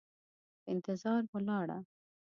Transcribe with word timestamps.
په 0.63 0.65
انتظار 0.73 1.21
ولاړه، 1.31 1.77